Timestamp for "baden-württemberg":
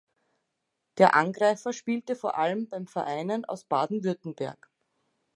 3.65-4.67